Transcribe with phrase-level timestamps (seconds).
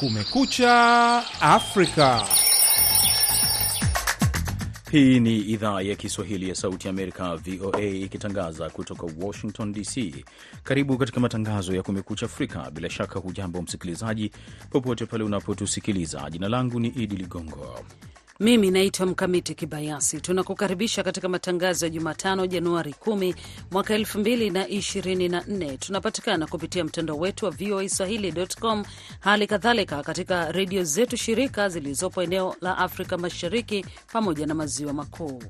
[0.00, 2.24] Kumekucha Afrika.
[4.90, 10.24] Hii ni idhaa ya Kiswahili ya Sauti ya Amerika, VOA, ikitangaza kutoka Washington DC.
[10.62, 12.70] Karibu katika matangazo ya Kumekucha Afrika.
[12.70, 14.30] Bila shaka, hujambo msikilizaji,
[14.70, 16.30] popote pale unapotusikiliza.
[16.30, 17.80] Jina langu ni Idi Ligongo.
[18.40, 20.20] Mimi naitwa Mkamiti Kibayasi.
[20.20, 23.34] Tunakukaribisha katika matangazo ya Jumatano, Januari 10
[23.70, 25.78] mwaka 2024.
[25.78, 28.84] Tunapatikana kupitia mtandao wetu wa VOA Swahili.com,
[29.20, 35.42] hali kadhalika katika redio zetu shirika zilizopo eneo la Afrika Mashariki pamoja na Maziwa Makuu.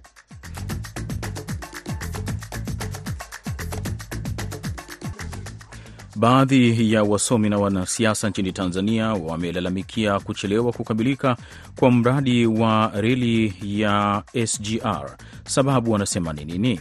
[6.21, 11.37] Baadhi ya wasomi na wanasiasa nchini Tanzania wamelalamikia kuchelewa kukamilika
[11.79, 15.17] kwa mradi wa reli ya SGR.
[15.45, 16.81] Sababu wanasema ni nini?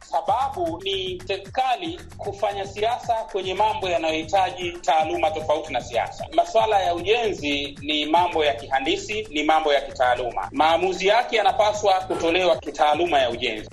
[0.00, 6.26] Sababu ni serikali kufanya siasa kwenye mambo yanayohitaji taaluma tofauti na siasa.
[6.36, 10.48] Masuala ya ujenzi ni mambo ya kihandisi, ni mambo ya kitaaluma.
[10.52, 13.68] Maamuzi yake yanapaswa kutolewa kitaaluma ya ujenzi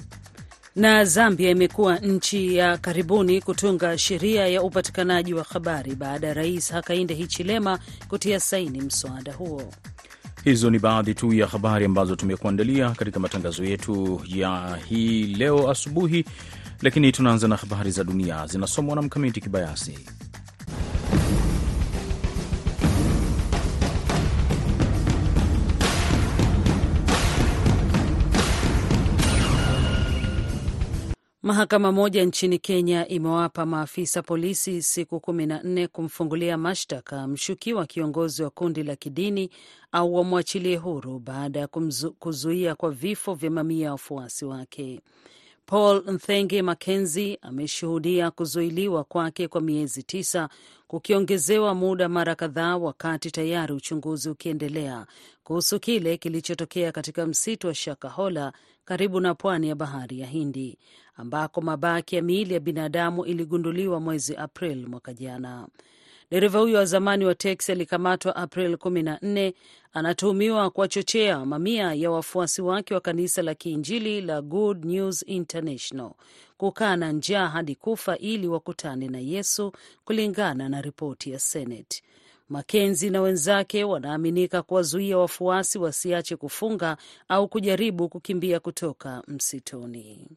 [0.76, 6.72] na Zambia imekuwa nchi ya karibuni kutunga sheria ya upatikanaji wa habari baada ya Rais
[6.72, 9.64] Hakainde Hichilema kutia saini mswada huo.
[10.44, 16.26] Hizo ni baadhi tu ya habari ambazo tumekuandalia katika matangazo yetu ya hii leo asubuhi,
[16.82, 20.00] lakini tunaanza na habari za dunia zinasomwa na Mkamiti Kibayasi.
[31.46, 38.44] Mahakama moja nchini Kenya imewapa maafisa polisi siku kumi na nne kumfungulia mashtaka mshukiwa kiongozi
[38.44, 39.50] wa kundi la kidini
[39.92, 41.68] au wamwachilie huru baada ya
[42.20, 45.02] kuzuia kwa vifo vya mamia ya wafuasi wake.
[45.66, 50.50] Paul Nthenge Mackenzie ameshuhudia kuzuiliwa kwake kwa miezi tisa
[50.88, 55.06] kukiongezewa muda mara kadhaa, wakati tayari uchunguzi ukiendelea
[55.44, 58.54] kuhusu kile kilichotokea katika msitu wa Shakahola
[58.86, 60.78] karibu na pwani ya bahari ya Hindi
[61.16, 65.68] ambako mabaki ya miili ya binadamu iligunduliwa mwezi April mwaka jana.
[66.32, 69.54] Dereva huyo wa zamani wa teksi alikamatwa April 14.
[69.94, 76.12] Anatuhumiwa kuwachochea mamia ya wafuasi wake wa kanisa la Kiinjili la Good News International
[76.58, 79.72] kukaa na njaa hadi kufa ili wakutane na Yesu,
[80.06, 82.04] kulingana na ripoti ya Senate.
[82.50, 86.98] Makenzi na wenzake wanaaminika kuwazuia wafuasi wasiache kufunga
[87.28, 90.28] au kujaribu kukimbia kutoka msituni.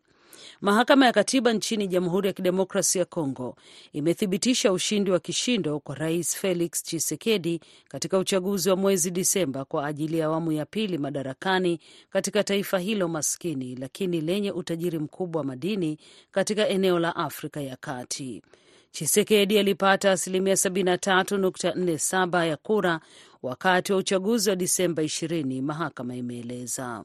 [0.60, 3.56] Mahakama ya Katiba nchini Jamhuri ya Kidemokrasi ya Kongo
[3.92, 10.18] imethibitisha ushindi wa kishindo kwa Rais Felix Tshisekedi katika uchaguzi wa mwezi Disemba kwa ajili
[10.18, 15.98] ya awamu ya pili madarakani katika taifa hilo maskini lakini lenye utajiri mkubwa wa madini
[16.30, 18.42] katika eneo la Afrika ya Kati.
[18.90, 23.00] Chisekedi alipata asilimia 73.47 ya kura
[23.42, 27.04] wakati wa uchaguzi wa Disemba 20, mahakama imeeleza.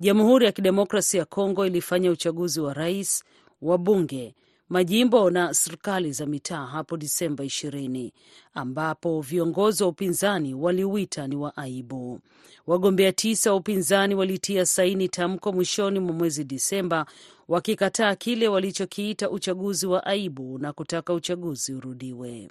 [0.00, 3.24] Jamhuri ya Kidemokrasi ya Kongo ilifanya uchaguzi wa rais,
[3.62, 4.34] wa bunge,
[4.68, 8.12] majimbo na serikali za mitaa hapo Disemba 20,
[8.54, 12.20] ambapo viongozi wa upinzani waliuita ni wa aibu.
[12.66, 17.06] Wagombea tisa wa upinzani walitia saini tamko mwishoni mwa mwezi Disemba
[17.48, 22.48] wakikataa kile walichokiita uchaguzi wa aibu na kutaka uchaguzi urudiwe.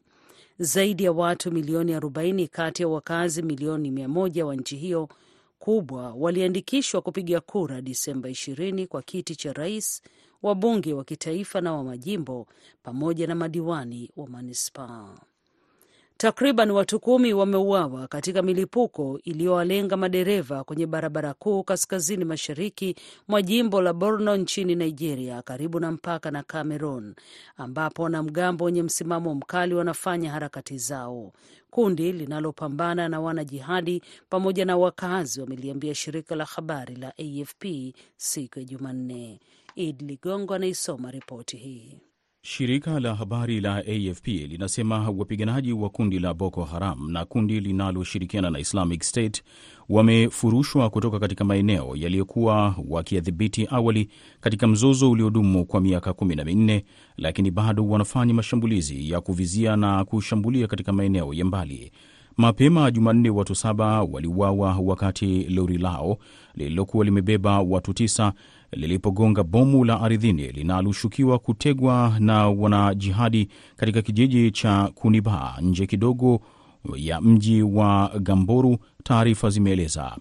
[0.60, 5.10] Zaidi ya watu milioni 40 kati ya wakazi milioni 100 wa nchi hiyo
[5.64, 10.02] kubwa waliandikishwa kupiga kura Disemba 20 kwa kiti cha rais,
[10.42, 12.48] wabunge wa kitaifa na wa majimbo
[12.84, 15.18] pamoja na madiwani wa manispaa.
[16.18, 22.96] Takriban watu kumi wameuawa katika milipuko iliyowalenga madereva kwenye barabara kuu kaskazini mashariki
[23.28, 27.16] mwa jimbo la Borno nchini Nigeria, karibu na mpaka na Cameroon,
[27.58, 31.34] ambapo wanamgambo wenye msimamo mkali wanafanya harakati zao.
[31.70, 37.66] Kundi linalopambana na wanajihadi pamoja na wakazi wameliambia shirika la habari la AFP
[38.18, 39.40] siku ya Jumanne.
[39.76, 41.98] Id Ligongo anaisoma ripoti hii.
[42.54, 48.50] Shirika la habari la AFP linasema wapiganaji wa kundi la Boko Haram na kundi linaloshirikiana
[48.50, 49.44] na Islamic State
[49.90, 54.10] wamefurushwa kutoka katika maeneo yaliyokuwa wakiyadhibiti awali
[54.42, 56.86] katika mzozo uliodumu kwa miaka kumi na minne,
[57.18, 61.92] lakini bado wanafanya mashambulizi ya kuvizia na kushambulia katika maeneo ya mbali.
[62.38, 66.18] Mapema Jumanne, watu saba waliuawa wakati lori lao
[66.56, 68.34] lililokuwa limebeba watu tisa
[68.72, 76.42] lilipogonga bomu la ardhini linaloshukiwa kutegwa na wanajihadi katika kijiji cha Kuniba nje kidogo
[76.96, 80.18] ya mji wa Gamboru, taarifa zimeeleza.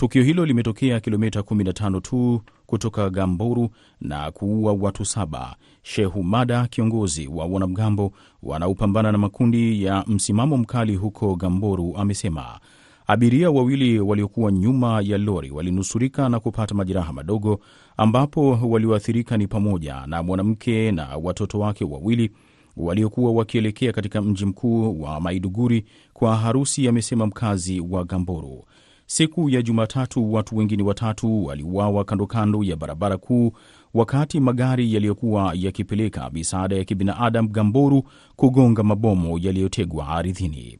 [0.00, 3.68] Tukio hilo limetokea kilomita 15 tu kutoka Gamboru
[4.00, 5.56] na kuua watu saba.
[5.82, 8.12] Shehu Mada, kiongozi wa wanamgambo
[8.42, 12.60] wanaopambana na makundi ya msimamo mkali huko Gamboru, amesema
[13.06, 17.60] abiria wawili waliokuwa nyuma ya lori walinusurika na kupata majeraha madogo,
[17.96, 22.30] ambapo walioathirika ni pamoja na mwanamke na watoto wake wawili
[22.76, 28.64] waliokuwa wakielekea katika mji mkuu wa Maiduguri kwa harusi, amesema mkazi wa Gamboru.
[29.10, 33.52] Siku ya Jumatatu, watu wengine watatu waliuawa kando kando ya barabara kuu
[33.94, 38.02] wakati magari yaliyokuwa yakipeleka misaada ya kibinadamu Gamboru
[38.36, 40.78] kugonga mabomu yaliyotegwa ardhini.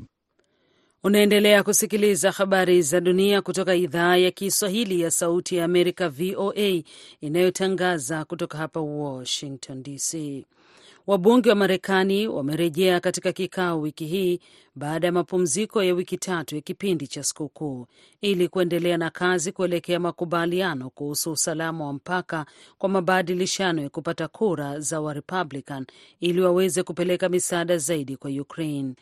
[1.02, 6.82] Unaendelea kusikiliza habari za dunia kutoka idhaa ya Kiswahili ya Sauti ya Amerika, VOA,
[7.20, 10.14] inayotangaza kutoka hapa Washington DC.
[11.08, 14.40] Wabunge wa Marekani wamerejea katika kikao wiki hii
[14.75, 17.87] baada ya mapumziko ya wiki tatu ya kipindi cha sikukuu
[18.20, 22.46] ili kuendelea na kazi kuelekea makubaliano kuhusu usalama wa mpaka
[22.78, 25.87] kwa mabadilishano ya kupata kura za Warepublican
[26.20, 28.94] ili waweze kupeleka misaada zaidi kwa Ukraine.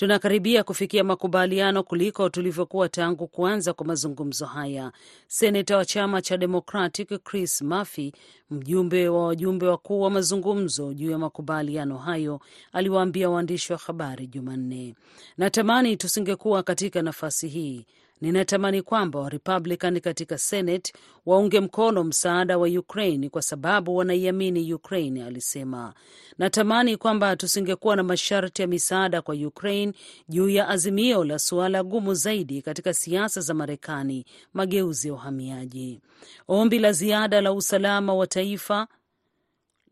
[0.00, 4.92] Tunakaribia kufikia makubaliano kuliko tulivyokuwa tangu kuanza kwa mazungumzo haya,
[5.28, 8.12] seneta wa chama cha Democratic Chris Murphy,
[8.50, 12.40] mjumbe wa wajumbe wakuu wa mazungumzo juu ya makubaliano hayo,
[12.72, 14.94] aliwaambia waandishi wa habari Jumanne,
[15.38, 17.86] natamani tusingekuwa katika nafasi hii
[18.20, 20.92] Ninatamani kwamba Warepublican katika Senate
[21.26, 25.94] waunge mkono msaada wa Ukraine kwa sababu wanaiamini Ukraine, alisema.
[26.38, 29.92] Natamani kwamba tusingekuwa na masharti ya misaada kwa Ukraine
[30.28, 34.24] juu ya azimio la suala gumu zaidi katika siasa za Marekani,
[34.54, 36.00] mageuzi ya uhamiaji.
[36.48, 38.86] Ombi la ziada la usalama wa taifa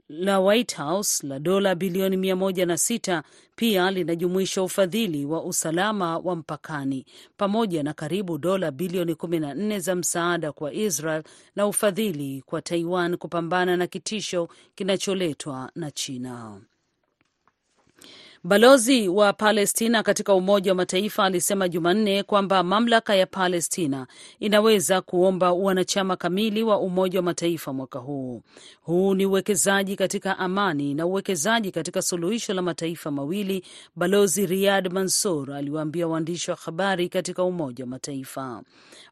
[0.09, 3.23] la White House la dola bilioni mia moja na sita
[3.57, 7.05] pia linajumuisha ufadhili wa usalama wa mpakani
[7.37, 11.23] pamoja na karibu dola bilioni kumi na nne za msaada kwa Israel
[11.57, 16.61] na ufadhili kwa Taiwan kupambana na kitisho kinacholetwa na China.
[18.49, 24.07] Balozi wa Palestina katika Umoja wa Mataifa alisema Jumanne kwamba mamlaka ya Palestina
[24.41, 28.43] inaweza kuomba wanachama kamili wa Umoja wa Mataifa mwaka huu.
[28.83, 33.65] Huu ni uwekezaji katika amani na uwekezaji katika suluhisho la mataifa mawili,
[33.97, 38.63] Balozi Riyad Mansour aliwaambia waandishi wa habari katika Umoja wa Mataifa.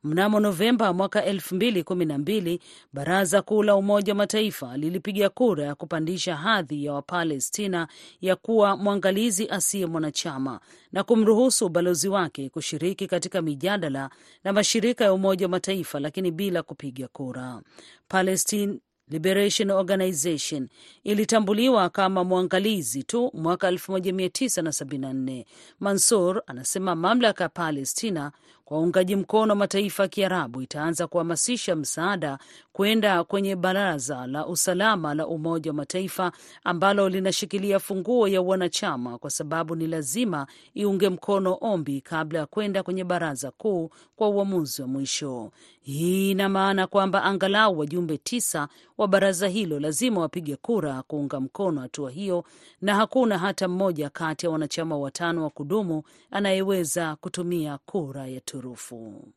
[0.05, 2.61] Mnamo Novemba mwaka elfu mbili kumi na mbili,
[2.93, 7.89] Baraza Kuu la Umoja wa Mataifa lilipiga kura ya kupandisha hadhi ya Wapalestina
[8.21, 8.77] ya kuwa
[9.27, 10.61] mwangalizi asiye mwanachama
[10.93, 14.11] na kumruhusu ubalozi wake kushiriki katika mijadala
[14.45, 17.63] na mashirika ya Umoja wa Mataifa, lakini bila kupiga kura.
[18.09, 18.79] Palestine
[19.09, 20.69] Liberation Organization
[21.05, 25.45] ilitambuliwa kama mwangalizi tu mwaka 1974.
[25.81, 28.33] Mansur anasema mamlaka ya Palestina
[28.67, 32.39] kwa uungaji mkono mataifa ya Kiarabu itaanza kuhamasisha msaada
[32.73, 36.33] kwenda kwenye Baraza la Usalama la Umoja wa Mataifa
[36.65, 42.83] ambalo linashikilia funguo ya wanachama, kwa sababu ni lazima iunge mkono ombi kabla ya kwenda
[42.83, 45.51] kwenye Baraza Kuu kwa uamuzi wa mwisho.
[45.81, 48.69] Hii ina maana kwamba angalau wajumbe tisa
[48.99, 52.45] wa baraza hilo lazima wapige kura kuunga mkono hatua hiyo,
[52.81, 59.29] na hakuna hata mmoja kati ya wanachama watano wa kudumu anayeweza kutumia kura ya turufu.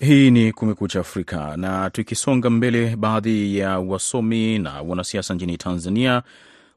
[0.00, 6.22] Hii ni Kumekucha Afrika, na tukisonga mbele, baadhi ya wasomi na wanasiasa nchini Tanzania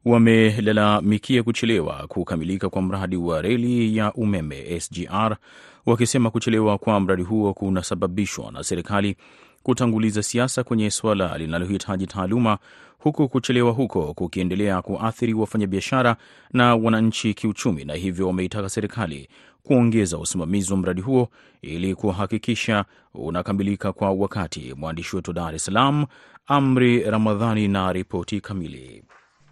[0.06, 5.38] wamelalamikia kuchelewa kukamilika kwa mradi wa reli ya umeme SGR,
[5.86, 9.16] wakisema kuchelewa kwa mradi huo kunasababishwa na serikali
[9.64, 12.58] kutanguliza siasa kwenye suala linalohitaji taaluma,
[13.00, 16.16] huku kuchelewa huko kukiendelea kuathiri wafanyabiashara
[16.54, 19.30] na wananchi kiuchumi, na hivyo wameitaka serikali
[19.64, 21.30] kuongeza usimamizi wa mradi huo
[21.62, 24.74] ili kuhakikisha unakamilika kwa wakati.
[24.78, 26.06] Mwandishi wetu Dar es Salaam,
[26.48, 29.04] Amri Ramadhani, na ripoti kamili.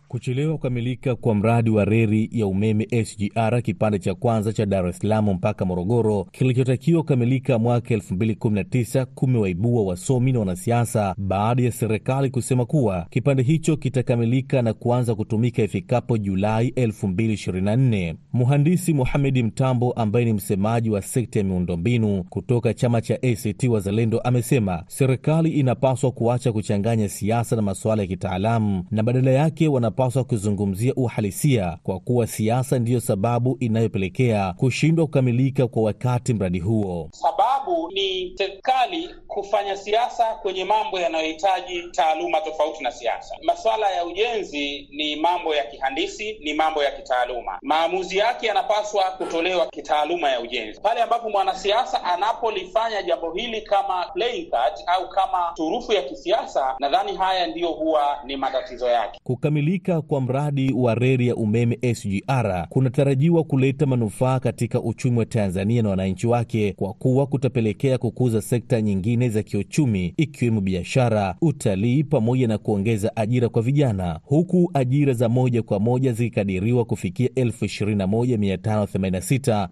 [0.10, 4.98] Kuchelewa kukamilika kwa mradi wa reli ya umeme SGR kipande cha kwanza cha Dar es
[4.98, 12.66] Salaam mpaka Morogoro kilichotakiwa kukamilika mwaka 2019 kumewaibua wasomi na wanasiasa baada ya serikali kusema
[12.66, 18.16] kuwa kipande hicho kitakamilika na kuanza kutumika ifikapo Julai 2024.
[18.34, 24.20] Mhandisi muhamedi Mtambo ambaye ni msemaji wa sekta ya miundombinu kutoka chama cha ACT Wazalendo
[24.20, 30.24] amesema serikali inapaswa kuacha kuchanganya siasa na masuala ya kitaalamu na badala yake wana paswa
[30.24, 37.10] kuzungumzia uhalisia kwa kuwa siasa ndiyo sababu inayopelekea kushindwa kukamilika kwa wakati mradi huo.
[37.12, 43.36] Sababu Mojawapo ni serikali kufanya siasa kwenye mambo yanayohitaji taaluma tofauti na siasa.
[43.44, 47.60] Masuala ya ujenzi ni mambo ya kihandisi, ni mambo ya kitaaluma.
[47.62, 50.82] Maamuzi yake yanapaswa kutolewa kitaaluma ya ujenzi.
[50.82, 57.16] Pale ambapo mwanasiasa anapolifanya jambo hili kama playing card au kama turufu ya kisiasa, nadhani
[57.18, 59.20] haya ndiyo huwa ni matatizo yake.
[59.24, 65.82] Kukamilika kwa mradi wa reli ya umeme SGR kunatarajiwa kuleta manufaa katika uchumi wa Tanzania
[65.82, 67.26] na wananchi wake, kwa kuwa
[67.60, 74.20] kutapelekea kukuza sekta nyingine za kiuchumi ikiwemo biashara, utalii pamoja na kuongeza ajira kwa vijana,
[74.24, 77.98] huku ajira za moja kwa moja zikikadiriwa kufikia elfu ishirini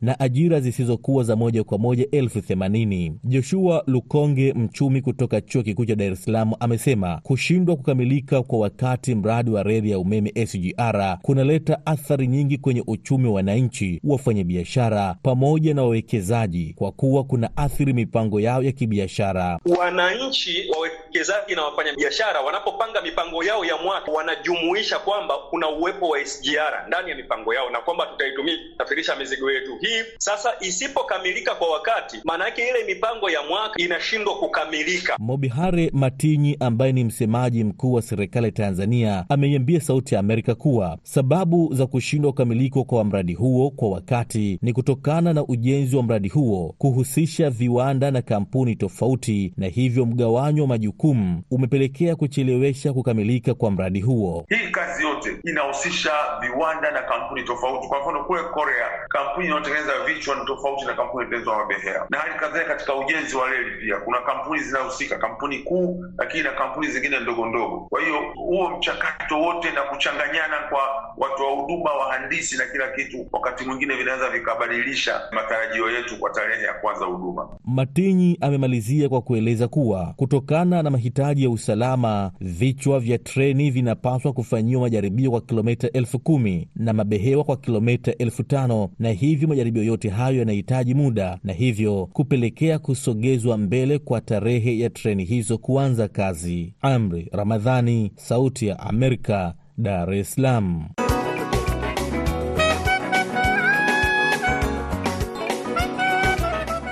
[0.01, 3.13] na ajira zisizokuwa za moja kwa moja elfu themanini.
[3.23, 9.15] Joshua Lukonge, mchumi kutoka Chuo Kikuu cha Dar es Salaam, amesema kushindwa kukamilika kwa wakati
[9.15, 15.73] mradi wa reli ya umeme SGR kunaleta athari nyingi kwenye uchumi wa wananchi, wafanyabiashara pamoja
[15.73, 19.59] na wawekezaji, kwa kuwa kuna athiri mipango yao ya kibiashara.
[19.79, 26.83] Wananchi, wawekezaji na wafanyabiashara wanapopanga mipango yao ya mwaka wanajumuisha kwamba kuna uwepo wa SGR
[26.87, 29.77] ndani ya mipango yao na kwamba tutaitumia kusafirisha mizigo yetu.
[29.81, 35.15] Hii sasa isipokamilika kwa wakati, maana yake ile mipango ya mwaka inashindwa kukamilika.
[35.19, 40.97] Mobihare Matinyi ambaye ni msemaji mkuu wa serikali ya Tanzania ameiambia Sauti ya Amerika kuwa
[41.03, 46.29] sababu za kushindwa kukamilika kwa mradi huo kwa wakati ni kutokana na ujenzi wa mradi
[46.29, 53.71] huo kuhusisha viwanda na kampuni tofauti, na hivyo mgawanyo wa majukumu umepelekea kuchelewesha kukamilika kwa
[53.71, 54.45] mradi huo.
[54.49, 56.11] Hii kazi yote inahusisha
[56.41, 57.87] viwanda na kampuni tofauti.
[57.87, 62.33] Kwa mfano, kule Korea kampuni inayotengeneza vichwa ni tofauti na kampuni inayotengeneza mabehewa, na hali
[62.39, 67.19] kadhalika katika ujenzi wa reli pia kuna kampuni zinahusika, kampuni kuu, lakini na kampuni zingine
[67.19, 67.87] ndogo ndogo.
[67.89, 70.81] Kwa hiyo huo mchakato wote na kuchanganyana kwa
[71.17, 76.63] watu wa huduma, wahandisi na kila kitu, wakati mwingine vinaweza vikabadilisha matarajio yetu kwa tarehe
[76.63, 77.46] ya kwanza huduma.
[77.65, 84.81] Matinyi amemalizia kwa kueleza kuwa kutokana na mahitaji ya usalama, vichwa vya treni vinapaswa kufanyiwa
[84.81, 90.09] majaribio kwa kilomita elfu kumi na mabehewa kwa kilomita elfu tano na hivyo majaribio yote
[90.09, 96.73] hayo yanahitaji muda na hivyo kupelekea kusogezwa mbele kwa tarehe ya treni hizo kuanza kazi.
[96.81, 100.85] Amri Ramadhani, Sauti ya Amerika, Dar es Salaam.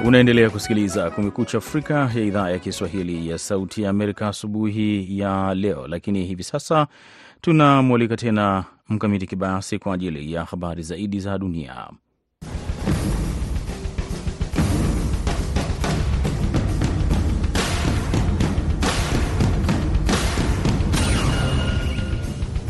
[0.04, 5.88] Unaendelea kusikiliza Kumekucha Afrika ya idhaa ya Kiswahili ya Sauti ya Amerika asubuhi ya leo,
[5.88, 6.88] lakini hivi sasa
[7.42, 11.90] tunamwalika tena Mkamiti Kibayasi kwa ajili ya habari zaidi za dunia.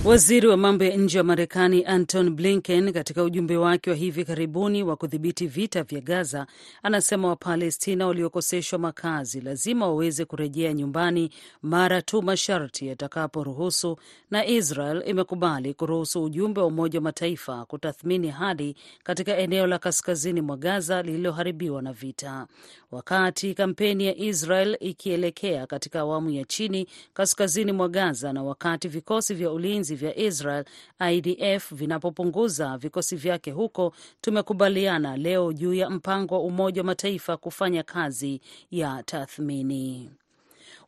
[0.06, 4.84] Waziri wa mambo ya nje wa Marekani Anton Blinken katika ujumbe wake wa hivi karibuni
[4.84, 6.48] wa kudhibiti vita vya Gaza
[6.84, 11.30] anasema Wapalestina waliokoseshwa makazi lazima waweze kurejea nyumbani
[11.62, 13.98] mara tu masharti yatakaporuhusu,
[14.32, 20.42] na Israel imekubali kuruhusu ujumbe wa Umoja wa Mataifa kutathmini hali katika eneo la kaskazini
[20.42, 22.48] mwa Gaza lililoharibiwa na vita.
[22.92, 29.34] Wakati kampeni ya Israel ikielekea katika awamu ya chini kaskazini mwa Gaza na wakati vikosi
[29.34, 30.66] vya ulinzi vya Israel
[31.12, 37.84] IDF vinapopunguza vikosi vyake huko, tumekubaliana leo juu ya mpango wa Umoja wa Mataifa kufanya
[37.84, 40.12] kazi ya tathmini.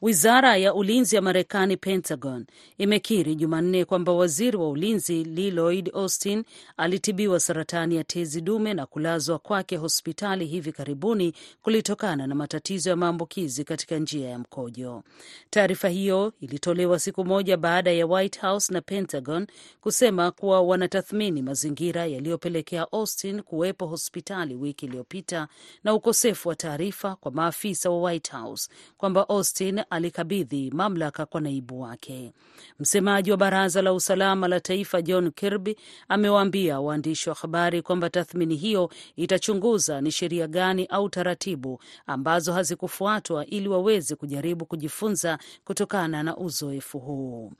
[0.01, 2.45] Wizara ya ulinzi ya Marekani, Pentagon,
[2.77, 6.43] imekiri Jumanne kwamba waziri wa ulinzi Lloyd Austin
[6.77, 12.95] alitibiwa saratani ya tezi dume na kulazwa kwake hospitali hivi karibuni kulitokana na matatizo ya
[12.95, 15.03] maambukizi katika njia ya mkojo.
[15.49, 19.47] Taarifa hiyo ilitolewa siku moja baada ya White House na Pentagon
[19.81, 25.47] kusema kuwa wanatathmini mazingira yaliyopelekea Austin kuwepo hospitali wiki iliyopita
[25.83, 31.81] na ukosefu wa taarifa kwa maafisa wa White House kwamba Austin alikabidhi mamlaka kwa naibu
[31.81, 32.33] wake.
[32.79, 35.75] Msemaji wa baraza la usalama la taifa John Kirby
[36.09, 43.45] amewaambia waandishi wa habari kwamba tathmini hiyo itachunguza ni sheria gani au taratibu ambazo hazikufuatwa
[43.45, 47.51] ili waweze kujaribu kujifunza kutokana na uzoefu huu.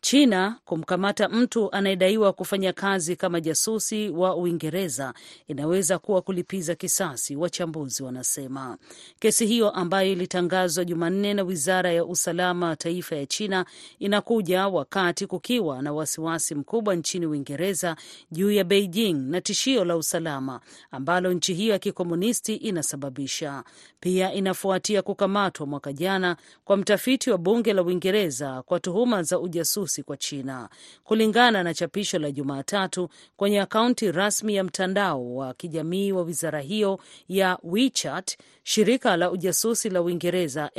[0.00, 5.14] China kumkamata mtu anayedaiwa kufanya kazi kama jasusi wa Uingereza
[5.48, 8.78] inaweza kuwa kulipiza kisasi, wachambuzi wanasema.
[9.18, 13.64] Kesi hiyo ambayo ilitangazwa Jumanne na wizara ya usalama wa taifa ya China
[13.98, 17.96] inakuja wakati kukiwa na wasiwasi mkubwa nchini Uingereza
[18.30, 23.64] juu ya Beijing na tishio la usalama ambalo nchi hiyo ya kikomunisti inasababisha.
[24.00, 29.87] Pia inafuatia kukamatwa mwaka jana kwa mtafiti wa bunge la Uingereza kwa tuhuma za ujasusi
[29.88, 30.68] ujasusi kwa China.
[31.04, 37.00] Kulingana na chapisho la Jumatatu kwenye akaunti rasmi ya mtandao wa kijamii wa wizara hiyo
[37.28, 40.70] ya WeChat, shirika la ujasusi la Uingereza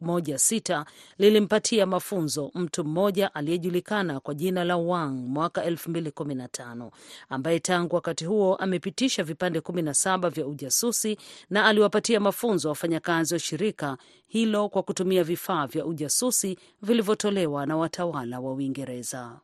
[0.00, 0.84] M moja sita
[1.18, 6.90] lilimpatia mafunzo mtu mmoja aliyejulikana kwa jina la Wang mwaka 2015
[7.28, 11.18] ambaye tangu wakati huo amepitisha vipande 17 vya ujasusi
[11.50, 18.40] na aliwapatia mafunzo wafanyakazi wa shirika hilo kwa kutumia vifaa vya ujasusi vilivyotolewa na watawala
[18.40, 19.40] wa Uingereza.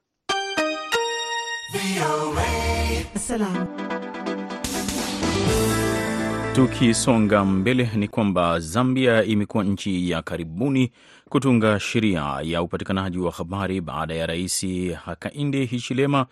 [6.55, 10.91] Tukisonga mbele ni kwamba Zambia imekuwa nchi ya karibuni
[11.29, 14.67] kutunga sheria ya upatikanaji wa habari baada ya Rais
[15.05, 16.27] Hakainde Hichilema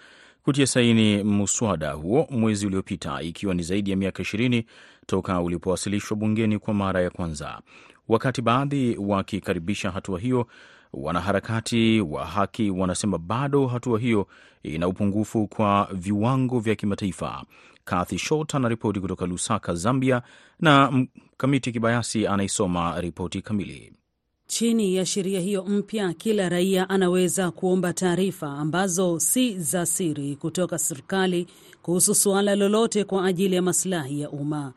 [0.44, 4.66] kutia saini muswada huo mwezi uliopita, ikiwa ni zaidi ya miaka ishirini
[5.06, 7.60] toka ulipowasilishwa bungeni kwa mara ya kwanza.
[8.08, 10.46] Wakati baadhi wakikaribisha hatua hiyo,
[10.92, 14.26] wanaharakati wa haki wanasema bado hatua hiyo
[14.62, 17.44] ina upungufu kwa viwango vya kimataifa.
[17.84, 20.22] Kathy Short anaripoti kutoka Lusaka, Zambia,
[20.60, 23.92] na Mkamiti Kibayasi anaisoma ripoti kamili.
[24.46, 30.78] Chini ya sheria hiyo mpya, kila raia anaweza kuomba taarifa ambazo si za siri kutoka
[30.78, 31.46] serikali
[31.82, 34.72] kuhusu suala lolote kwa ajili ya masilahi ya umma.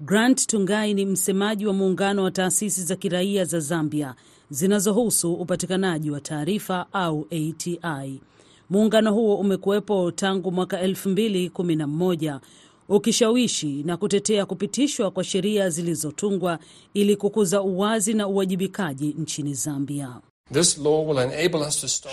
[0.00, 4.14] Grant Tungai ni msemaji wa muungano wa taasisi za kiraia za Zambia
[4.50, 8.20] zinazohusu upatikanaji wa taarifa au ATI.
[8.70, 12.40] Muungano huo umekuwepo tangu mwaka 2011
[12.88, 16.58] ukishawishi na kutetea kupitishwa kwa sheria zilizotungwa
[16.94, 20.20] ili kukuza uwazi na uwajibikaji nchini Zambia.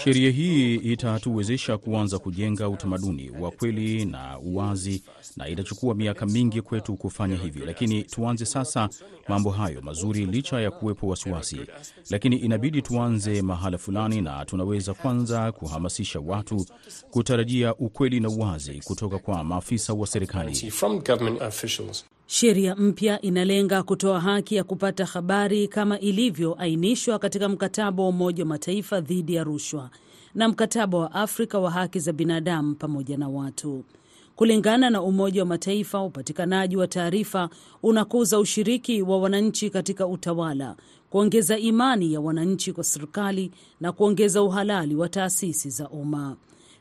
[0.03, 5.03] Sheria hii itatuwezesha kuanza kujenga utamaduni wa kweli na uwazi,
[5.38, 8.89] na itachukua miaka mingi kwetu kufanya hivyo, lakini tuanze sasa
[9.27, 11.60] mambo hayo mazuri, licha ya kuwepo wasiwasi,
[12.10, 16.65] lakini inabidi tuanze mahala fulani, na tunaweza kwanza kuhamasisha watu
[17.12, 20.72] kutarajia ukweli na uwazi kutoka kwa maafisa wa serikali.
[22.29, 28.48] Sheria mpya inalenga kutoa haki ya kupata habari kama ilivyoainishwa katika mkataba wa Umoja wa
[28.50, 29.89] Mataifa dhidi ya rushwa
[30.36, 33.84] na mkataba wa Afrika wa haki za binadamu pamoja na watu.
[34.36, 37.50] Kulingana na Umoja wa Mataifa, upatikanaji wa taarifa
[37.84, 40.75] unakuza ushiriki wa wananchi katika utawala,
[41.10, 43.51] kuongeza imani ya wananchi kwa serikali
[43.82, 46.36] na kuongeza uhalali wa taasisi za umma.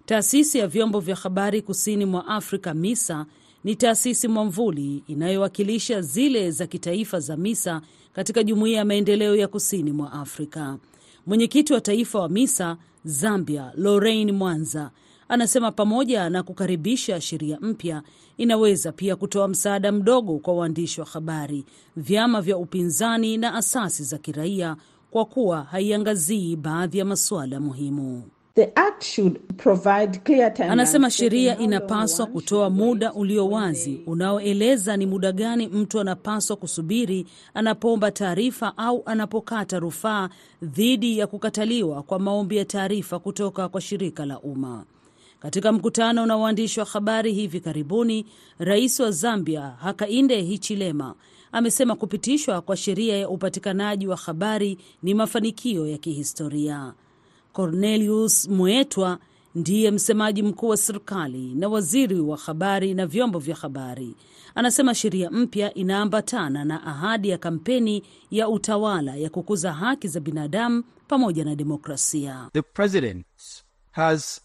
[0.07, 3.27] Taasisi ya vyombo vya habari kusini mwa Afrika, MISA,
[3.65, 7.81] ni taasisi mwamvuli inayowakilisha zile za kitaifa za MISA
[8.13, 10.79] katika Jumuiya ya Maendeleo ya Kusini mwa Afrika.
[11.27, 14.91] Mwenyekiti wa taifa wa MISA Zambia, Lorraine Mwanza,
[15.29, 18.03] anasema pamoja na kukaribisha sheria mpya,
[18.37, 21.65] inaweza pia kutoa msaada mdogo kwa waandishi wa habari,
[21.97, 24.77] vyama vya upinzani na asasi za kiraia,
[25.11, 28.23] kwa kuwa haiangazii baadhi ya masuala muhimu.
[28.57, 30.71] The act should provide clear time.
[30.71, 38.11] Anasema sheria inapaswa kutoa muda ulio wazi unaoeleza ni muda gani mtu anapaswa kusubiri anapoomba
[38.11, 40.29] taarifa au anapokata rufaa
[40.63, 44.85] dhidi ya kukataliwa kwa maombi ya taarifa kutoka kwa shirika la umma.
[45.41, 48.27] Katika mkutano na waandishi wa habari hivi karibuni,
[48.59, 51.15] rais wa Zambia Hakainde Hichilema
[51.53, 56.93] amesema kupitishwa kwa sheria ya upatikanaji wa habari ni mafanikio ya kihistoria.
[57.67, 59.19] Cornelius Muetwa
[59.55, 64.15] ndiye msemaji mkuu wa serikali na waziri wa habari na vyombo vya habari.
[64.55, 70.85] Anasema sheria mpya inaambatana na ahadi ya kampeni ya utawala ya kukuza haki za binadamu
[71.09, 72.49] pamoja na demokrasia.
[72.53, 73.27] The president
[73.91, 74.41] has.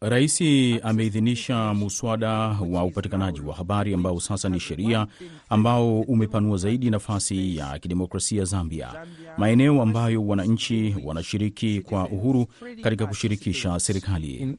[0.00, 0.40] Rais
[0.82, 2.30] ameidhinisha muswada
[2.70, 5.06] wa upatikanaji wa habari ambao sasa ni sheria,
[5.48, 12.46] ambao umepanua zaidi nafasi ya kidemokrasia Zambia, maeneo ambayo wananchi wanashiriki kwa uhuru
[12.82, 14.58] katika kushirikisha serikali.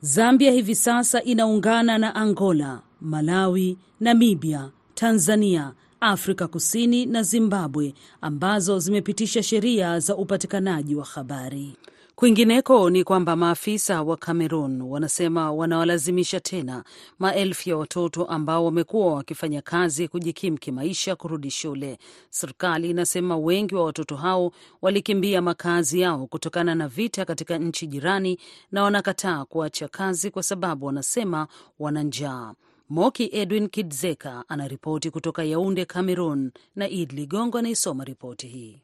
[0.00, 9.42] Zambia hivi sasa inaungana na Angola, Malawi, Namibia, Tanzania, Afrika Kusini na Zimbabwe ambazo zimepitisha
[9.42, 11.76] sheria za upatikanaji wa habari.
[12.18, 16.84] Kwingineko ni kwamba maafisa wa Cameroon wanasema wanawalazimisha tena
[17.18, 21.98] maelfu ya watoto ambao wamekuwa wakifanya kazi kujikimu kimaisha kurudi shule.
[22.30, 24.52] Serikali inasema wengi wa watoto hao
[24.82, 28.38] walikimbia makazi yao kutokana na vita katika nchi jirani
[28.72, 31.48] na wanakataa kuacha kazi kwa sababu wanasema
[31.78, 32.54] wana njaa.
[32.88, 38.82] Moki Edwin Kidzeka anaripoti kutoka Yaunde, Cameroon, na Id Ligongo anaisoma ripoti hii.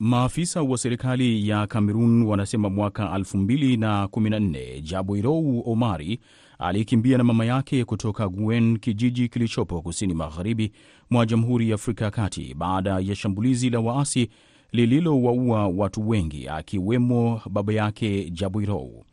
[0.00, 6.20] Maafisa wa serikali ya Kamerun wanasema mwaka 2014 Jaboirou Omari
[6.58, 10.72] alikimbia na mama yake kutoka Guen, kijiji kilichopo kusini magharibi
[11.10, 14.28] mwa Jamhuri ya Afrika ya Kati, baada ya shambulizi la waasi
[14.72, 19.04] lililowaua watu wengi akiwemo baba yake Jabwirou.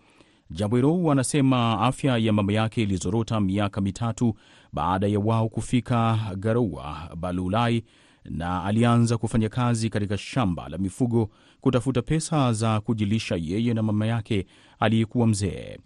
[0.52, 4.34] Jabwirou anasema afya ya mama yake ilizorota miaka mitatu
[4.74, 7.84] baada ya wao kufika Garoua Balulai,
[8.30, 11.30] na alianza kufanya kazi katika shamba la mifugo
[11.62, 14.46] kutafuta pesa za kujilisha yeye na mama yake
[14.80, 15.78] aliyekuwa mzee.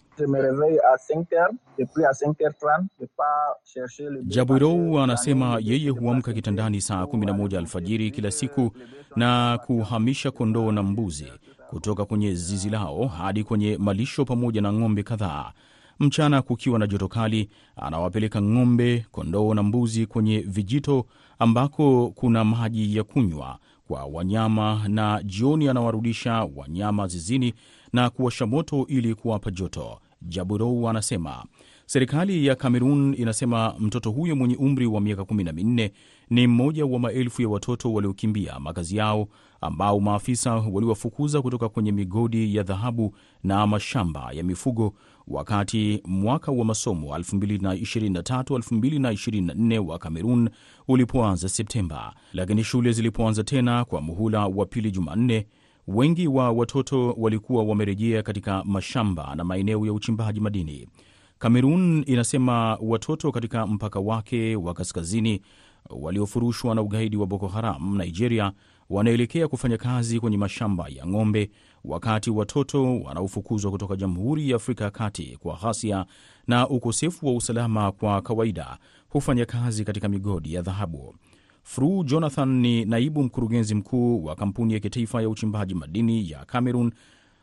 [4.23, 8.71] Jabwirou anasema yeye huamka kitandani saa 11 alfajiri kila siku
[9.15, 11.33] na kuhamisha kondoo na mbuzi
[11.69, 15.51] kutoka kwenye zizi lao hadi kwenye malisho pamoja na ng'ombe kadhaa.
[15.99, 21.05] Mchana kukiwa na joto kali, anawapeleka ng'ombe, kondoo na mbuzi kwenye vijito
[21.39, 27.53] ambako kuna maji ya kunywa kwa wanyama, na jioni anawarudisha wanyama zizini
[27.93, 29.99] na kuwasha moto ili kuwapa joto.
[30.21, 31.43] Jaburou anasema
[31.85, 35.91] serikali ya Kamerun inasema mtoto huyo mwenye umri wa miaka kumi na minne
[36.29, 39.27] ni mmoja wa maelfu ya watoto waliokimbia makazi yao
[39.61, 44.93] ambao maafisa waliwafukuza kutoka kwenye migodi ya dhahabu na mashamba ya mifugo
[45.27, 50.49] wakati mwaka wa masomo 2023-2024 wa Kamerun
[50.87, 52.13] ulipoanza Septemba.
[52.33, 55.47] Lakini shule zilipoanza tena kwa muhula wa pili Jumanne,
[55.87, 60.87] wengi wa watoto walikuwa wamerejea katika mashamba na maeneo ya uchimbaji madini.
[61.39, 65.41] Kamerun inasema watoto katika mpaka wake wa kaskazini
[65.89, 68.51] waliofurushwa na ugaidi wa Boko Haram Nigeria
[68.89, 71.51] wanaelekea kufanya kazi kwenye mashamba ya ng'ombe,
[71.85, 76.05] wakati watoto wanaofukuzwa kutoka Jamhuri ya Afrika ya Kati kwa ghasia
[76.47, 78.77] na ukosefu wa usalama kwa kawaida
[79.09, 81.15] hufanya kazi katika migodi ya dhahabu.
[81.63, 86.91] Fru Jonathan ni naibu mkurugenzi mkuu wa kampuni ya kitaifa ya uchimbaji madini ya Cameroon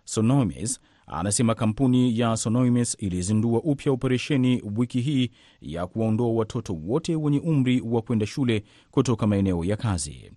[0.05, 0.81] Sonomes.
[1.07, 7.81] Anasema kampuni ya Sonoimes ilizindua upya operesheni wiki hii ya kuwaondoa watoto wote wenye umri
[7.81, 10.31] wa kwenda shule kutoka maeneo ya kazi.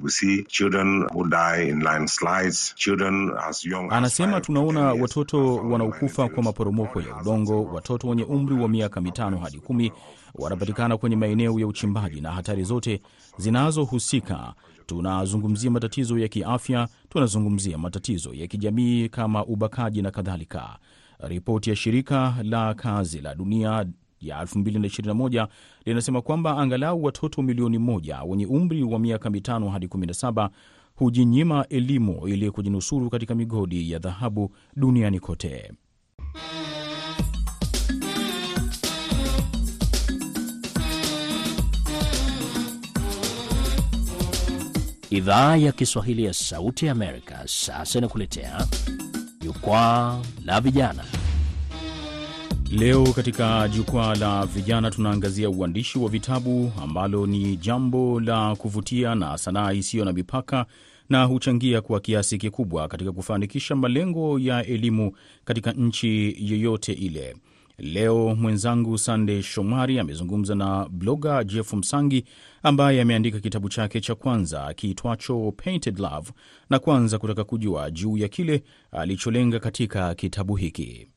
[3.91, 9.59] Anasema tunaona watoto wanaokufa kwa maporomoko ya udongo, watoto wenye umri wa miaka mitano hadi
[9.59, 9.91] kumi
[10.35, 13.01] wanapatikana kwenye maeneo ya uchimbaji na hatari zote
[13.37, 14.53] zinazohusika.
[14.89, 20.79] Tunazungumzia matatizo ya kiafya, tunazungumzia matatizo ya kijamii kama ubakaji na kadhalika.
[21.19, 23.85] Ripoti ya shirika la kazi la dunia
[24.21, 25.47] ya 2021
[25.85, 30.49] linasema kwamba angalau watoto milioni moja wenye umri wa miaka mitano hadi 17
[30.95, 35.71] hujinyima elimu ili kujinusuru katika migodi ya dhahabu duniani kote.
[45.09, 48.67] Idhaa ya Kiswahili ya Sauti ya Amerika sasa inakuletea
[49.41, 51.03] jukwaa la vijana.
[52.71, 59.37] Leo katika jukwaa la vijana tunaangazia uandishi wa vitabu ambalo ni jambo la kuvutia na
[59.37, 60.65] sanaa isiyo na mipaka
[61.09, 65.11] na huchangia kwa kiasi kikubwa katika kufanikisha malengo ya elimu
[65.45, 67.35] katika nchi yoyote ile.
[67.79, 72.25] Leo mwenzangu Sande Shomari amezungumza na bloga Jeff Msangi
[72.63, 76.31] ambaye ameandika kitabu chake cha kwanza kiitwacho Painted Love,
[76.69, 81.07] na kwanza kutaka kujua juu ya kile alicholenga katika kitabu hiki.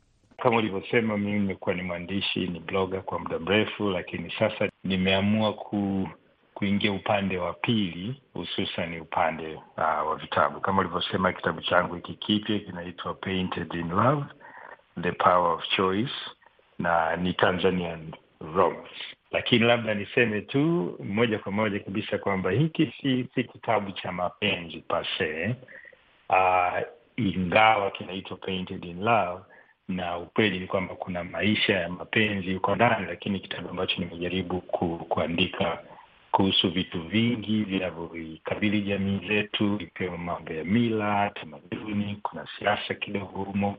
[0.43, 6.09] Kama ulivyosema, mimi nimekuwa ni mwandishi, ni bloga kwa muda mrefu, lakini sasa nimeamua ku
[6.55, 10.61] kuingia upande wa pili, hususan upande uh, wa vitabu.
[10.61, 14.25] Kama ulivyosema, kitabu changu hiki kipya kinaitwa Painted in Love,
[15.03, 16.13] The Power of Choice
[16.79, 18.13] na ni Tanzanian
[18.55, 18.91] romance.
[19.31, 24.79] Lakini labda niseme tu moja kwa moja kabisa kwamba hiki si si kitabu cha mapenzi
[24.89, 25.57] pase,
[26.31, 26.79] uh,
[27.17, 29.43] ingawa kinaitwa Painted in Love,
[29.89, 34.99] na ukweli ni kwamba kuna maisha ya mapenzi uko ndani, lakini kitabu ambacho nimejaribu ku,
[35.09, 35.79] kuandika
[36.31, 43.77] kuhusu vitu vingi vinavyoikabili jamii zetu, ikiwemo mambo ya mila, tamaduni, kuna siasa kidogo humo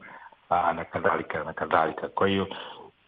[0.49, 2.07] na kadhalika na kadhalika.
[2.09, 2.47] Kwa hiyo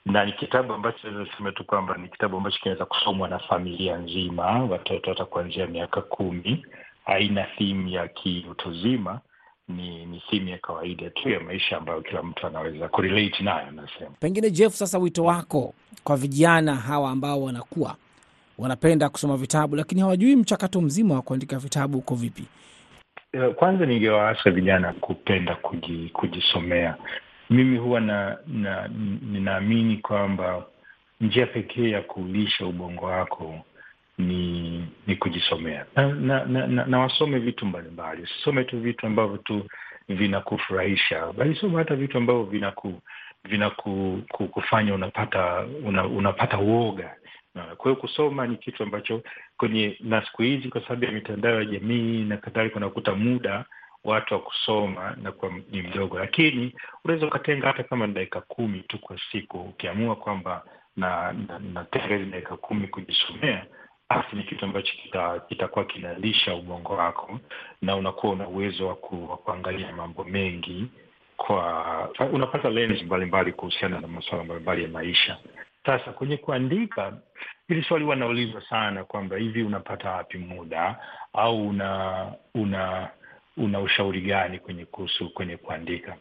[0.05, 3.97] na ni kitabu ambacho naweza sema tu kwamba ni kitabu ambacho kinaweza kusomwa na familia
[3.97, 6.65] nzima, watoto hata kuanzia miaka kumi.
[7.05, 9.19] Haina thimu ya kiutuzima,
[9.69, 13.71] ni ni thimu ya kawaida tu ya maisha ambayo kila mtu anaweza kurelate nayo.
[13.71, 17.95] Nasema pengine, Jeff, sasa wito wako kwa vijana hawa ambao wanakuwa
[18.57, 22.43] wanapenda kusoma vitabu lakini hawajui mchakato mzima wa kuandika vitabu uko vipi?
[23.55, 25.55] Kwanza ningewaasa vijana kupenda
[26.13, 26.95] kujisomea.
[27.49, 28.87] Mimi huwa na, na
[29.31, 30.65] ninaamini kwamba
[31.21, 33.65] njia pekee ya kuulisha ubongo wako
[34.17, 38.21] ni ni kujisomea na, na, na, na, na wasome vitu mbalimbali.
[38.23, 39.65] Usisome tu vitu ambavyo tu
[40.09, 42.93] vinakufurahisha, bali soma hata vitu ambavyo vinaku
[43.43, 47.15] vinakufanya unapata una, unapata uoga
[47.77, 49.21] Kwa hiyo kusoma ni kitu ambacho
[49.57, 53.65] kwenye, na siku hizi kwa sababu ya mitandao ya jamii na kadhalika, unakuta muda
[54.05, 58.79] watu wa kusoma na kwa ni mdogo, lakini unaweza ukatenga hata kama ni dakika kumi
[58.79, 60.63] tu kwa siku, ukiamua kwamba
[60.97, 61.33] na
[61.73, 63.65] natenga na hizi dakika kumi kujisomea,
[64.09, 64.93] basi ni kitu ambacho
[65.47, 67.39] kitakuwa kita kinalisha ubongo wako
[67.81, 68.95] na unakuwa una uwezo wa
[69.37, 70.87] kuangalia mambo mengi
[71.37, 75.37] kwa unapata lens mbalimbali kuhusiana na masuala mbalimbali ya maisha.
[75.85, 77.13] Sasa kwenye kuandika,
[77.67, 80.99] hili swali huwa naulizwa sana kwamba hivi unapata wapi muda
[81.33, 83.09] au una una
[83.57, 86.17] una ushauri gani kwenye kuhusu kwenye kuandika?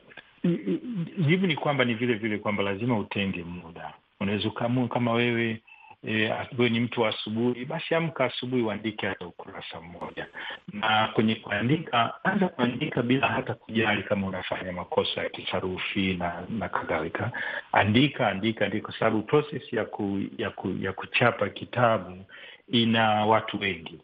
[1.19, 3.93] Jibu ni kwamba ni vile vile kwamba lazima utenge muda.
[4.21, 5.61] Unaweza ukaamua kama wewe
[6.09, 10.27] E, wewe ni mtu wa asubuhi, basi amka asubuhi uandike hata ukurasa mmoja.
[10.73, 16.69] Na kwenye kuandika, anza kuandika bila hata kujali kama unafanya makosa ya kisarufi na na
[16.69, 17.31] kadhalika.
[17.73, 22.25] Andika, andika, andika, kwa sababu proses ya ku, ya ku, ya kuchapa kitabu
[22.69, 24.01] ina watu wengi.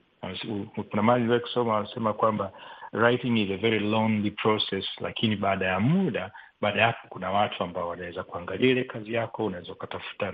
[0.91, 2.53] Kuna mahali niliwahi kusoma wanasema kwamba
[2.93, 7.65] writing is a very lonely process, lakini baada ya muda baada ya hapo kuna watu
[7.65, 10.33] ambao wanaweza kuangalia ile kazi yako, unaweza ukatafuta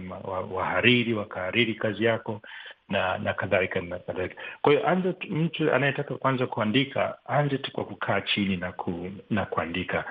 [0.53, 2.41] wahariri wakahariri kazi yako
[2.89, 4.43] na na kadhalika na kadhalika.
[4.63, 9.45] Kwa hiyo anza, mtu anayetaka kuanza kuandika anze tu kwa kukaa chini na ku, na
[9.47, 10.05] kuandika.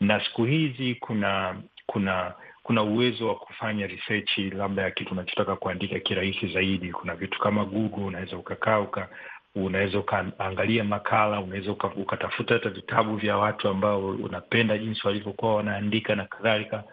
[0.00, 5.98] Na siku hizi kuna kuna kuna uwezo wa kufanya research labda ya kitu unachotaka kuandika
[6.00, 6.92] kirahisi zaidi.
[6.92, 9.08] Kuna vitu kama Google, unaweza ukakaa uka
[9.54, 16.24] unaweza ukaangalia makala, unaweza ukatafuta hata vitabu vya watu ambao unapenda jinsi walivyokuwa wanaandika na
[16.24, 16.84] kadhalika,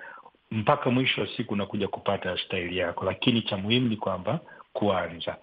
[0.52, 3.06] mpaka mwisho wa siku unakuja kupata staili yako.
[3.06, 4.40] Lakini cha muhimu ni kwamba
[4.74, 5.36] kuanza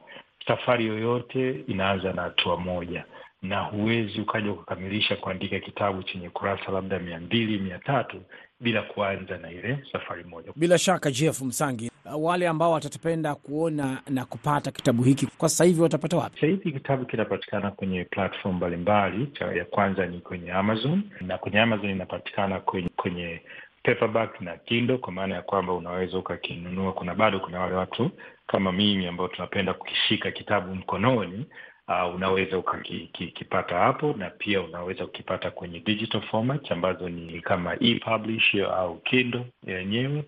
[0.46, 3.04] safari yoyote inaanza na hatua moja,
[3.42, 8.22] na huwezi ukaja ukakamilisha kuandika kitabu chenye kurasa labda mia mbili mia tatu
[8.60, 10.52] bila kuanza na ile safari moja.
[10.56, 15.82] Bila shaka, Jeff Msangi, wale ambao watatupenda kuona na kupata kitabu hiki kwa sasa hivi
[15.82, 16.34] watapata wapi?
[16.34, 19.28] Sasa hivi kitabu kinapatikana kwenye platform mbalimbali.
[19.56, 23.40] Ya kwanza ni kwenye Amazon, na kwenye Amazon inapatikana kwenye, kwenye
[23.82, 26.92] paperback na Kindle, kwa maana ya kwamba unaweza ukakinunua.
[26.92, 28.10] Kuna bado kuna wale watu
[28.46, 31.46] kama mimi ambao tunapenda kukishika kitabu mkononi.
[31.88, 38.54] Uh, unaweza ukakipata hapo na pia unaweza ukipata kwenye digital format ambazo ni kama e-publish
[38.54, 40.24] au Kindle yenyewe,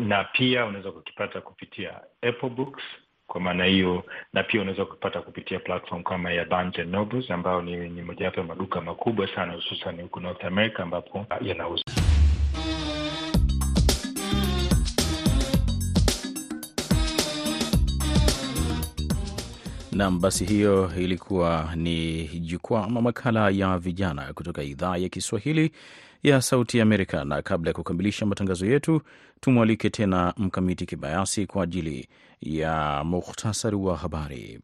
[0.00, 2.82] na pia unaweza kukipata kupitia Apple Books
[3.26, 7.62] kwa maana hiyo, na pia unaweza ukapata kupitia platform kama ya Barnes and Nobles ambayo
[7.62, 11.84] ni, ni mojawapo ya maduka makubwa sana hususan huku North America ambapo yanauza
[19.92, 25.70] Nam, basi hiyo ilikuwa ni jukwaa ama makala ya vijana kutoka idhaa ya Kiswahili
[26.22, 27.24] ya Sauti ya Amerika.
[27.24, 29.02] Na kabla ya kukamilisha matangazo yetu,
[29.40, 32.08] tumwalike tena Mkamiti Kibayasi kwa ajili
[32.40, 34.60] ya muhtasari wa habari.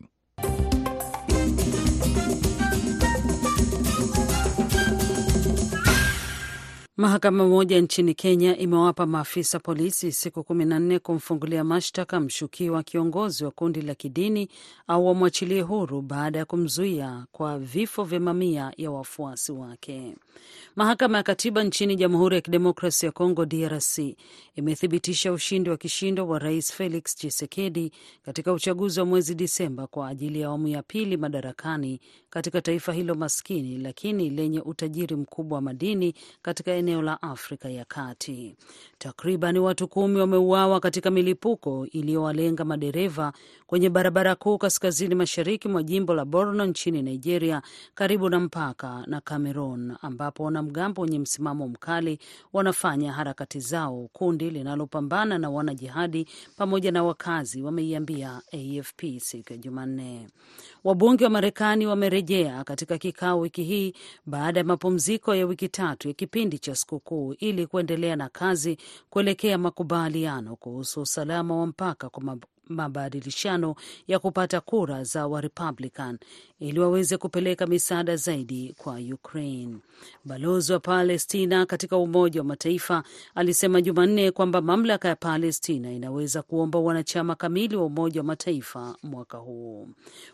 [6.96, 13.44] Mahakama moja nchini Kenya imewapa maafisa polisi siku kumi na nne kumfungulia mashtaka mshukiwa kiongozi
[13.44, 14.48] wa kundi la kidini
[14.86, 20.16] au wamwachilie huru baada ya kumzuia kwa vifo vya mamia ya wafuasi wake.
[20.76, 23.98] Mahakama ya Katiba nchini Jamhuri ya Kidemokrasi ya Kongo, DRC,
[24.54, 27.92] imethibitisha ushindi wa kishindo wa Rais Felix Tshisekedi
[28.24, 33.14] katika uchaguzi wa mwezi Disemba kwa ajili ya awamu ya pili madarakani katika taifa hilo
[33.14, 38.56] maskini lakini lenye utajiri mkubwa wa madini katika eneo la Afrika ya Kati.
[38.98, 43.32] Takriban watu kumi wameuawa katika milipuko iliyowalenga madereva
[43.66, 47.62] kwenye barabara kuu kaskazini mashariki mwa jimbo la Borno nchini Nigeria,
[47.94, 52.18] karibu na mpaka na Cameroon, ambapo wanamgambo wenye msimamo mkali
[52.52, 54.08] wanafanya harakati zao.
[54.12, 60.28] Kundi linalopambana na wanajihadi pamoja na wakazi wameiambia AFP siku ya Jumanne.
[60.84, 63.94] Wabunge wa Marekani wamerejea katika kikao wiki hii
[64.26, 68.78] baada ya mapumziko ya wiki tatu ya kipindi cha sikukuu ili kuendelea na kazi
[69.10, 72.22] kuelekea makubaliano kuhusu usalama wa mpaka kwa
[72.68, 73.74] mabadilishano
[74.08, 76.18] ya kupata kura za Warepublican
[76.60, 79.76] ili waweze kupeleka misaada zaidi kwa Ukraine.
[80.24, 83.02] Balozi wa Palestina katika Umoja wa Mataifa
[83.34, 89.38] alisema Jumanne kwamba mamlaka ya Palestina inaweza kuomba wanachama kamili wa Umoja wa Mataifa mwaka
[89.38, 89.88] huu.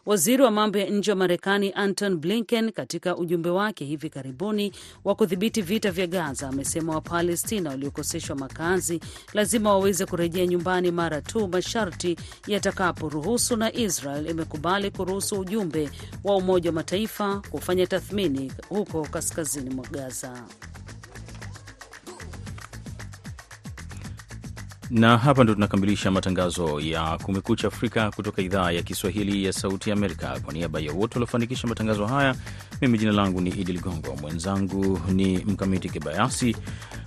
[0.06, 4.72] Waziri wa mambo ya nje wa Marekani Anton Blinken katika ujumbe wake hivi karibuni
[5.04, 9.00] wa kudhibiti vita vya Gaza amesema Wapalestina waliokoseshwa makazi
[9.32, 15.90] lazima waweze kurejea nyumbani mara tu masharti yatakaporuhusu, na Israel imekubali kuruhusu ujumbe
[16.24, 20.44] wa Umoja wa Mataifa kufanya tathmini huko kaskazini mwa Gaza.
[24.94, 30.40] Na hapa ndo tunakamilisha matangazo ya Kumekucha Afrika kutoka idhaa ya Kiswahili ya Sauti Amerika.
[30.40, 32.34] Kwa niaba ya wote waliofanikisha matangazo haya,
[32.80, 36.56] mimi jina langu ni Idi Ligongo, mwenzangu ni Mkamiti Kibayasi,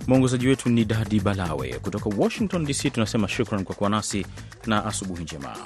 [0.06, 1.78] mwongozaji wetu ni Dadi Balawe.
[1.78, 4.26] Kutoka Washington DC tunasema shukran kwa kuwa nasi
[4.66, 5.56] na asubuhi njema.